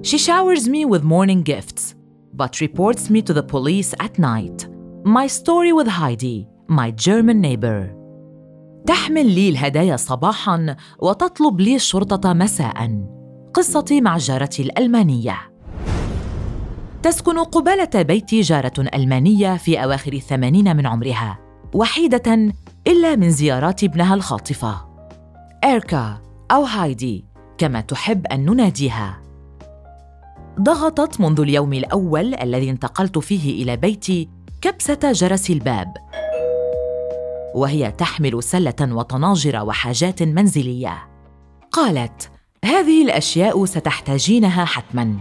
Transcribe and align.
She 0.00 0.16
showers 0.16 0.68
me 0.68 0.84
with 0.84 1.02
morning 1.04 1.42
gifts, 1.42 1.94
but 2.34 2.60
reports 2.60 3.10
me 3.10 3.20
to 3.22 3.34
the 3.34 3.42
police 3.42 3.92
at 4.00 4.18
night. 4.18 4.66
My 5.04 5.26
story 5.26 5.72
with 5.72 5.86
Heidi, 5.86 6.48
my 6.68 6.90
German 6.90 7.40
neighbor. 7.40 8.02
تحمل 8.86 9.26
لي 9.26 9.48
الهدايا 9.48 9.96
صباحاً 9.96 10.76
وتطلب 10.98 11.60
لي 11.60 11.74
الشرطة 11.74 12.32
مساءً. 12.32 13.06
قصتي 13.54 14.00
مع 14.00 14.16
جارتي 14.16 14.62
الألمانية. 14.62 15.36
تسكن 17.02 17.38
قبالة 17.38 18.02
بيتي 18.02 18.40
جارة 18.40 18.72
ألمانية 18.94 19.56
في 19.56 19.84
أواخر 19.84 20.12
الثمانين 20.12 20.76
من 20.76 20.86
عمرها، 20.86 21.38
وحيدة 21.74 22.52
إلا 22.86 23.16
من 23.16 23.30
زيارات 23.30 23.84
ابنها 23.84 24.14
الخاطفة. 24.14 24.74
إيركا 25.64 26.22
أو 26.50 26.64
هايدي 26.64 27.24
كما 27.58 27.80
تحب 27.80 28.26
أن 28.26 28.44
نناديها. 28.44 29.22
ضغطت 30.60 31.20
منذ 31.20 31.40
اليوم 31.40 31.72
الأول 31.72 32.34
الذي 32.34 32.70
انتقلت 32.70 33.18
فيه 33.18 33.62
إلى 33.62 33.76
بيتي 33.76 34.28
كبسة 34.60 35.12
جرس 35.12 35.50
الباب. 35.50 35.94
وهي 37.54 37.90
تحمل 37.90 38.42
سلة 38.42 38.74
وطناجر 38.80 39.64
وحاجات 39.64 40.22
منزلية. 40.22 41.08
قالت 41.72 42.30
هذه 42.64 43.04
الأشياء 43.04 43.64
ستحتاجينها 43.64 44.64
حتماً. 44.64 45.16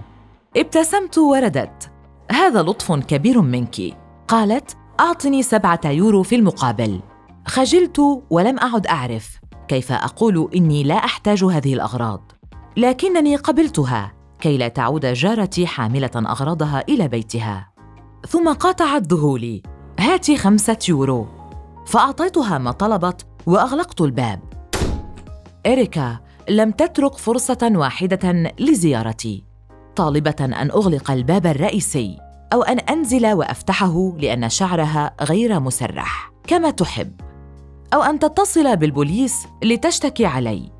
ابتسمت 0.57 1.17
ورددت 1.17 1.91
هذا 2.31 2.61
لطف 2.61 2.91
كبير 2.91 3.41
منك. 3.41 3.81
قالت 4.27 4.77
أعطني 4.99 5.43
سبعة 5.43 5.81
يورو 5.85 6.23
في 6.23 6.35
المقابل. 6.35 7.01
خجلت 7.47 8.23
ولم 8.29 8.59
أعد 8.59 8.87
أعرف 8.87 9.39
كيف 9.67 9.91
أقول 9.91 10.49
إني 10.55 10.83
لا 10.83 10.95
أحتاج 10.95 11.43
هذه 11.43 11.73
الأغراض 11.73 12.31
لكنني 12.77 13.35
قبلتها. 13.35 14.20
كي 14.41 14.57
لا 14.57 14.67
تعود 14.67 15.05
جارتي 15.05 15.67
حاملة 15.67 16.11
أغراضها 16.15 16.83
إلى 16.89 17.07
بيتها. 17.07 17.71
ثم 18.27 18.53
قاطعت 18.53 19.13
ذهولي 19.13 19.61
هاتي 19.99 20.37
خمسة 20.37 20.77
يورو. 20.89 21.27
فأعطيتها 21.85 22.57
ما 22.57 22.71
طلبت 22.71 23.25
وأغلقت 23.45 24.01
الباب. 24.01 24.39
إريكا 25.67 26.19
لم 26.49 26.71
تترك 26.71 27.17
فرصة 27.17 27.71
واحدة 27.75 28.53
لزيارتي. 28.59 29.43
طالبة 29.95 30.35
أن 30.39 30.71
أغلق 30.71 31.11
الباب 31.11 31.45
الرئيسي 31.45 32.17
أو 32.53 32.63
أن 32.63 32.79
أنزل 32.79 33.33
وأفتحه 33.33 34.13
لأن 34.17 34.49
شعرها 34.49 35.15
غير 35.21 35.59
مسرح 35.59 36.31
كما 36.47 36.69
تحب. 36.69 37.21
أو 37.93 38.01
أن 38.01 38.19
تتصل 38.19 38.77
بالبوليس 38.77 39.47
لتشتكي 39.63 40.25
علي. 40.25 40.71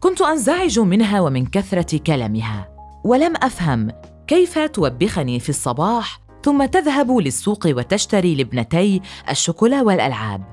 كنت 0.00 0.20
أنزعج 0.20 0.80
منها 0.80 1.20
ومن 1.20 1.46
كثرة 1.46 1.98
كلامها. 1.98 2.69
ولم 3.04 3.34
أفهم 3.42 3.88
كيف 4.26 4.58
توبخني 4.58 5.40
في 5.40 5.48
الصباح 5.48 6.20
ثم 6.42 6.64
تذهب 6.64 7.10
للسوق 7.10 7.66
وتشتري 7.66 8.34
لابنتي 8.34 9.00
الشوكولا 9.30 9.82
والألعاب. 9.82 10.44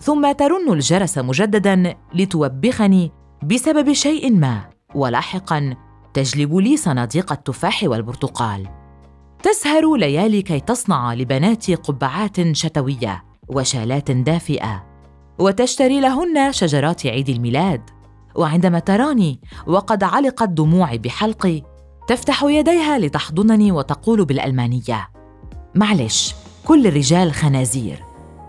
ثم 0.00 0.32
ترن 0.32 0.72
الجرس 0.72 1.18
مجددا 1.18 1.94
لتوبخني 2.14 3.12
بسبب 3.42 3.92
شيء 3.92 4.32
ما 4.32 4.70
ولاحقا 4.94 5.76
تجلب 6.14 6.56
لي 6.56 6.76
صناديق 6.76 7.32
التفاح 7.32 7.82
والبرتقال. 7.82 8.68
تسهر 9.42 9.96
ليالي 9.96 10.42
كي 10.42 10.60
تصنع 10.60 11.14
لبناتي 11.14 11.74
قبعات 11.74 12.52
شتوية 12.52 13.24
وشالات 13.48 14.10
دافئة 14.10 14.86
وتشتري 15.38 16.00
لهن 16.00 16.52
شجرات 16.52 17.06
عيد 17.06 17.28
الميلاد. 17.28 17.90
وعندما 18.34 18.78
تراني 18.78 19.40
وقد 19.66 20.04
علقت 20.04 20.48
دموعي 20.48 20.98
بحلقي 20.98 21.62
تفتح 22.06 22.42
يديها 22.42 22.98
لتحضنني 22.98 23.72
وتقول 23.72 24.24
بالألمانية. 24.24 25.08
معلش 25.74 26.34
كل 26.64 26.86
الرجال 26.86 27.32
خنازير. 27.32 28.04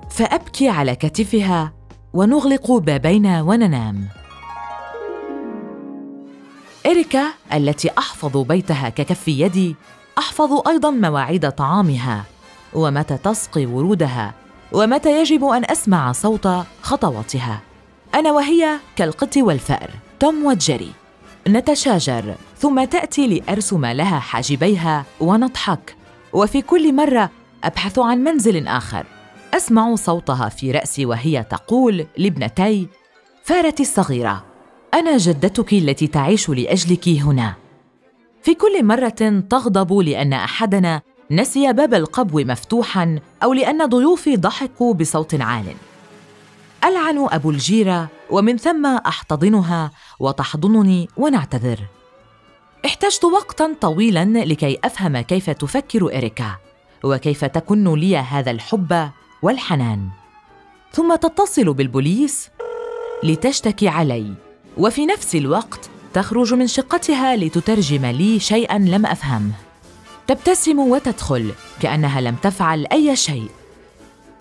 فأبكي 0.10 0.70
على 0.70 0.96
كتفها 0.96 1.74
ونغلق 2.14 2.72
بابينا 2.72 3.42
وننام. 3.42 4.08
إريكا 6.86 7.26
التي 7.54 7.90
أحفظ 7.98 8.38
بيتها 8.38 8.90
ككف 8.90 9.28
يدي 9.28 9.76
أحفظ 10.18 10.68
أيضا 10.68 10.90
مواعيد 10.90 11.52
طعامها. 11.52 12.24
ومتى 12.74 13.18
تسقي 13.18 13.66
ورودها؟ 13.66 14.34
ومتى 14.72 15.22
يجب 15.22 15.46
أن 15.46 15.66
أسمع 15.66 16.12
صوت 16.12 16.48
خطواتها؟ 16.82 17.62
أنا 18.16 18.32
وهي 18.32 18.78
كالقط 18.96 19.38
والفأر. 19.38 19.90
توم 20.20 20.46
وجيري. 20.46 20.92
نتشاجر 21.48 22.36
ثم 22.58 22.84
تأتي 22.84 23.28
لأرسم 23.28 23.86
لها 23.86 24.20
حاجبيها 24.20 25.06
ونضحك. 25.20 25.96
وفي 26.34 26.62
كل 26.62 26.96
مرة 26.96 27.30
أبحث 27.64 28.00
عن 28.00 28.18
منزل 28.18 28.68
آخر. 28.68 29.06
أسمع 29.54 29.96
صوتها 29.96 30.50
في 30.50 30.72
رأسي 30.72 31.06
وهي 31.06 31.44
تقول 31.44 32.06
لابنتي 32.18 32.88
فارتي 33.44 33.84
الصغيرة 33.84 34.44
أنا 34.94 35.18
جدتك 35.18 35.74
التي 35.74 36.08
تعيش 36.08 36.50
لأجلك 36.50 37.10
هنا. 37.10 37.54
في 38.42 38.54
كل 38.54 38.86
مرة 38.86 39.44
تغضب 39.50 39.94
لأن 39.94 40.34
أحدنا 40.34 41.02
نسي 41.32 41.74
باب 41.74 41.94
القبو 41.94 42.40
مفتوحا 42.40 43.20
أو 43.44 43.54
لأن 43.54 43.86
ضيوفي 43.86 44.36
ضحكوا 44.36 44.94
بصوت 44.94 45.42
عال. 45.42 45.66
ألعن 46.88 47.28
أبو 47.32 47.50
الجيرة 47.50 48.10
ومن 48.30 48.58
ثم 48.58 48.86
أحتضنها 48.86 49.92
وتحضنني 50.20 51.10
ونعتذر. 51.18 51.80
احتجت 52.86 53.26
وقتا 53.26 53.76
طويلا 53.82 54.26
لكي 54.26 54.80
أفهم 54.84 55.20
كيف 55.20 55.50
تفكر 55.50 56.18
إريكا 56.18 56.56
وكيف 57.04 57.46
تكن 57.46 57.94
لي 57.94 58.18
هذا 58.18 58.52
الحب 58.52 59.10
والحنان. 59.42 60.10
ثم 60.94 61.16
تتصل 61.16 61.74
بالبوليس 61.74 62.50
لتشتكي 63.24 63.88
علي 63.88 64.34
وفي 64.78 65.06
نفس 65.06 65.36
الوقت 65.36 65.90
تخرج 66.14 66.54
من 66.54 66.68
شقتها 66.68 67.36
لتترجم 67.36 68.06
لي 68.06 68.40
شيئا 68.40 68.78
لم 68.78 69.06
أفهمه. 69.06 69.52
تبتسم 70.28 70.80
وتدخل 70.80 71.52
كأنها 71.80 72.22
لم 72.22 72.36
تفعل 72.36 72.88
أي 72.92 73.16
شيء. 73.16 73.50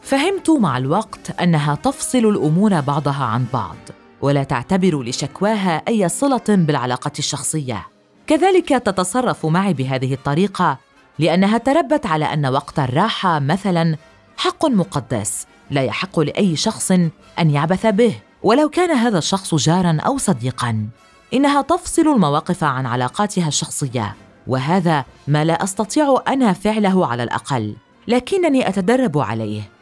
فهمت 0.06 0.50
مع 0.50 0.78
الوقت 0.78 1.40
أنها 1.40 1.74
تفصل 1.74 2.18
الأمور 2.18 2.80
بعضها 2.80 3.24
عن 3.24 3.46
بعض 3.52 3.76
ولا 4.20 4.42
تعتبر 4.42 5.02
لشكواها 5.02 5.82
أي 5.88 6.08
صلة 6.08 6.44
بالعلاقة 6.48 7.12
الشخصية. 7.18 7.86
كذلك 8.26 8.68
تتصرف 8.68 9.46
معي 9.46 9.72
بهذه 9.74 10.14
الطريقة 10.14 10.78
لأنها 11.18 11.58
تربت 11.58 12.06
على 12.06 12.24
أن 12.24 12.46
وقت 12.46 12.78
الراحة 12.78 13.38
مثلا 13.38 13.96
حق 14.36 14.66
مقدس 14.66 15.46
لا 15.70 15.82
يحق 15.82 16.20
لأي 16.20 16.56
شخص 16.56 16.90
أن 17.38 17.50
يعبث 17.50 17.86
به 17.86 18.14
ولو 18.42 18.68
كان 18.68 18.90
هذا 18.90 19.18
الشخص 19.18 19.54
جارا 19.54 19.98
أو 20.06 20.18
صديقا. 20.18 20.86
إنها 21.34 21.62
تفصل 21.62 22.02
المواقف 22.02 22.64
عن 22.64 22.86
علاقاتها 22.86 23.48
الشخصية 23.48 24.14
وهذا 24.46 25.04
ما 25.28 25.44
لا 25.44 25.64
أستطيع 25.64 26.22
أنا 26.28 26.52
فعله 26.52 27.06
على 27.06 27.22
الأقل 27.22 27.76
لكنني 28.08 28.68
أتدرب 28.68 29.18
عليه. 29.18 29.75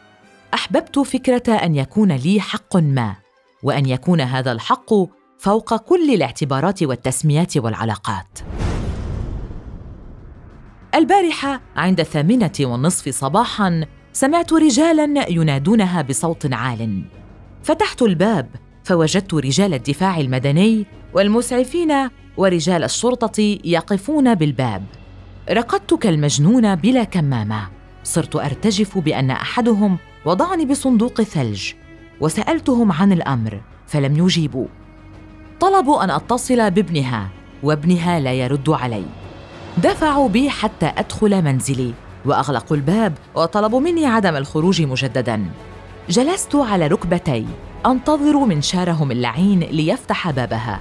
أحببت 0.55 0.99
فكرة 0.99 1.53
أن 1.53 1.75
يكون 1.75 2.13
لي 2.13 2.41
حق 2.41 2.77
ما 2.77 3.17
وأن 3.63 3.87
يكون 3.87 4.21
هذا 4.21 4.53
الحق 4.53 4.91
فوق 5.39 5.77
كل 5.77 6.15
الاعتبارات 6.15 6.83
والتسميات 6.83 7.57
والعلاقات. 7.57 8.39
البارحة 10.95 11.61
عند 11.77 12.01
الثامنة 12.01 12.53
والنصف 12.61 13.09
صباحا 13.09 13.87
سمعت 14.13 14.53
رجالا 14.53 15.31
ينادونها 15.31 16.03
بصوت 16.03 16.53
عال. 16.53 17.05
فتحت 17.63 18.03
الباب 18.03 18.49
فوجدت 18.85 19.35
رجال 19.35 19.75
الدفاع 19.75 20.21
المدني 20.21 20.87
والمسعفين 21.15 21.93
ورجال 22.37 22.85
الشرطة 22.85 23.59
يقفون 23.65 24.35
بالباب. 24.35 24.85
رقدت 25.50 25.95
كالمجنونه 25.95 26.75
بلا 26.75 27.05
كمامة. 27.05 27.69
صرت 28.05 28.37
أرتجف 28.37 28.99
بأن 28.99 29.31
أحدهم 29.31 29.99
وضعني 30.26 30.65
بصندوق 30.65 31.23
ثلج 31.23 31.73
وسألتهم 32.21 32.93
عن 32.93 33.12
الأمر 33.12 33.61
فلم 33.87 34.19
يجيبوا. 34.19 34.67
طلبوا 35.61 36.05
أن 36.05 36.11
أتصل 36.11 36.71
بابنها 36.71 37.29
وابنها 37.62 38.21
لا 38.21 38.32
يرد 38.32 38.71
علي. 38.71 39.05
دفعوا 39.79 40.29
بي 40.29 40.50
حتى 40.50 40.87
أدخل 40.87 41.43
منزلي 41.43 41.94
وأغلقوا 42.25 42.76
الباب 42.76 43.12
وطلبوا 43.35 43.81
مني 43.81 44.06
عدم 44.06 44.37
الخروج 44.37 44.82
مجددا. 44.82 45.44
جلست 46.09 46.56
على 46.56 46.87
ركبتي 46.87 47.47
أنتظر 47.87 48.38
منشارهم 48.38 49.11
اللعين 49.11 49.61
ليفتح 49.61 50.31
بابها. 50.31 50.81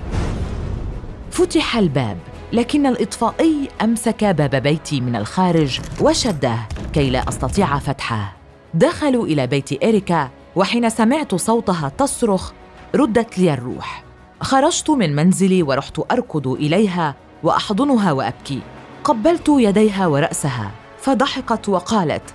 فتح 1.31 1.78
الباب 1.78 2.18
لكن 2.54 2.86
الإطفائي 2.86 3.69
أمسك 3.81 4.24
باب 4.24 4.56
بيتي 4.56 5.01
من 5.01 5.16
الخارج 5.16 5.80
وشده 6.01 6.56
كي 6.94 7.10
لا 7.10 7.30
أستطيع 7.30 7.80
فتحه. 7.80 8.43
دخلوا 8.74 9.25
إلى 9.25 9.48
بيت 9.48 9.84
اريكا 9.84 10.30
وحين 10.56 10.90
سمعت 10.90 11.36
صوتها 11.36 11.90
تصرخ 11.98 12.52
ردت 12.96 13.40
لي 13.40 13.54
الروح. 13.54 14.04
خرجت 14.42 14.90
من 14.90 15.16
منزلي 15.16 15.64
ورحت 15.64 16.00
أركض 16.12 16.48
إليها 16.48 17.16
وأحضنها 17.44 18.12
وأبكي. 18.12 18.60
قبلت 19.04 19.50
يديها 19.50 20.08
ورأسها 20.08 20.72
فضحكت 20.98 21.70
وقالت 21.70 22.34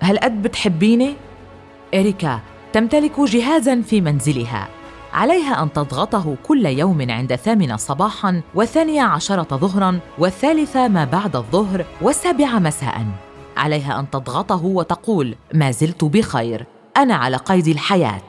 هل 0.00 0.18
قد 0.18 0.42
بتحبيني؟ 0.42 1.14
اريكا 1.94 2.40
تمتلك 2.72 3.20
جهازا 3.20 3.82
في 3.82 4.00
منزلها. 4.00 4.68
عليها 5.12 5.62
أن 5.62 5.72
تضغطه 5.72 6.36
كل 6.42 6.66
يوم 6.66 7.10
عند 7.10 7.32
الثامنة 7.32 7.76
صباحاً 7.76 8.42
والثانية 8.54 9.02
عشرة 9.02 9.56
ظهراً 9.56 9.98
والثالثة 10.18 10.88
ما 10.88 11.04
بعد 11.04 11.36
الظهر 11.36 11.84
والسابعة 12.02 12.58
مساءً. 12.58 13.25
عليها 13.56 14.00
أن 14.00 14.10
تضغطه 14.10 14.64
وتقول 14.64 15.34
ما 15.54 15.70
زلت 15.70 16.04
بخير 16.04 16.66
أنا 16.96 17.14
على 17.14 17.36
قيد 17.36 17.68
الحياة. 17.68 18.22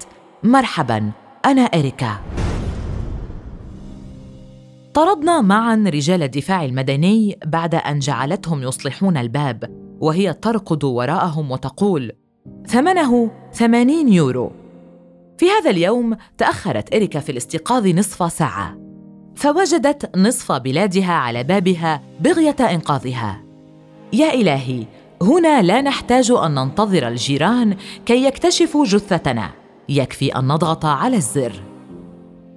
مرحباً 0.43 1.11
أنا 1.45 1.61
إريكا 1.61 2.17
طردنا 4.93 5.41
معا 5.41 5.83
رجال 5.87 6.23
الدفاع 6.23 6.65
المدني 6.65 7.39
بعد 7.45 7.75
أن 7.75 7.99
جعلتهم 7.99 8.63
يصلحون 8.63 9.17
الباب 9.17 9.63
وهي 9.99 10.33
تركض 10.33 10.83
وراءهم 10.83 11.51
وتقول 11.51 12.11
ثمنه 12.67 13.31
ثمانين 13.53 14.07
يورو. 14.07 14.51
في 15.37 15.45
هذا 15.49 15.69
اليوم 15.69 16.17
تأخرت 16.37 16.95
إريكا 16.95 17.19
في 17.19 17.31
الاستيقاظ 17.31 17.87
نصف 17.87 18.31
ساعة 18.31 18.77
فوجدت 19.35 20.17
نصف 20.17 20.51
بلادها 20.51 21.13
على 21.13 21.43
بابها 21.43 22.01
بغية 22.19 22.55
إنقاذها. 22.59 23.43
يا 24.13 24.33
إلهي 24.33 24.85
هنا 25.21 25.61
لا 25.61 25.81
نحتاج 25.81 26.31
أن 26.31 26.55
ننتظر 26.55 27.07
الجيران 27.07 27.75
كي 28.05 28.25
يكتشفوا 28.25 28.85
جثتنا. 28.85 29.49
يكفي 29.89 30.35
أن 30.35 30.47
نضغط 30.47 30.85
على 30.85 31.17
الزر. 31.17 31.63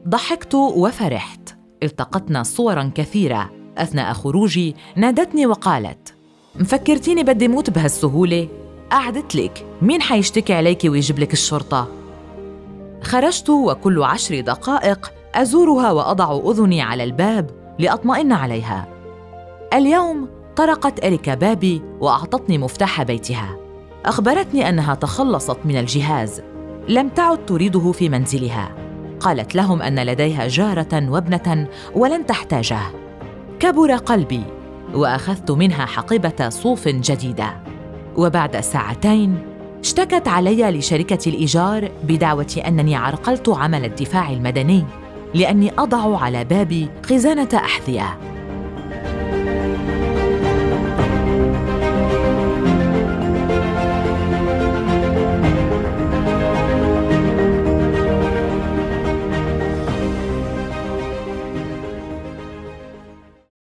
ضحكت 0.09 0.55
وفرحت. 0.55 1.57
التقطنا 1.83 2.43
صورا 2.43 2.91
كثيرة. 2.95 3.51
أثناء 3.79 4.13
خروجي 4.13 4.77
نادتني 4.97 5.47
وقالت 5.47 6.15
مفكرتيني 6.55 7.23
بدي 7.23 7.49
موت 7.49 7.71
بهالسهولة؟ 7.71 8.49
أعدت 8.93 9.35
لك. 9.35 9.67
مين 9.83 10.03
حيشتكي 10.03 10.55
عليك 10.55 10.81
ويجيب 10.85 11.19
لك 11.19 11.33
الشرطة؟ 11.33 11.89
خرجت 13.03 13.51
وكل 13.51 14.03
عشر 14.03 14.41
دقائق 14.41 15.13
أزورها 15.35 15.91
وأضع 15.91 16.51
أذني 16.51 16.83
على 16.83 17.05
الباب 17.05 17.51
لأطمئن 17.79 18.33
عليها. 18.33 18.89
اليوم 19.75 20.40
طرقت 20.61 21.05
اريكا 21.05 21.35
بابي 21.35 21.83
وأعطتني 22.01 22.59
مفتاح 22.59 23.03
بيتها. 23.03 23.57
أخبرتني 24.05 24.69
أنها 24.69 24.95
تخلصت 24.95 25.59
من 25.65 25.77
الجهاز. 25.77 26.43
لم 26.89 27.09
تعد 27.09 27.47
تريده 27.47 27.93
في 27.93 28.09
منزلها. 28.09 28.75
قالت 29.21 29.55
لهم 29.55 29.83
أن 29.83 30.07
لديها 30.07 30.49
جارة 30.49 31.11
وابنة 31.11 31.69
ولن 31.95 32.27
تحتاجه. 32.27 32.79
كبر 33.61 33.97
قلبي 33.97 34.43
وأخذت 34.95 35.51
منها 35.51 35.87
حقيبة 35.87 36.49
صوف 36.49 36.89
جديدة. 36.89 37.57
وبعد 38.17 38.61
ساعتين 38.61 39.39
اشتكت 39.81 40.29
علي 40.29 40.71
لشركة 40.71 41.29
الإيجار 41.29 41.91
بدعوة 42.05 42.63
أنني 42.67 42.97
عرقلت 42.97 43.49
عمل 43.49 43.85
الدفاع 43.85 44.31
المدني 44.31 44.85
لأني 45.35 45.73
أضع 45.79 46.19
على 46.19 46.45
بابي 46.45 46.89
خزانة 47.07 47.49
أحذية. 47.55 48.19